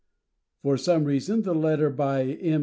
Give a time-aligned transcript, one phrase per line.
[0.63, 2.59] For some reason, the letter by M.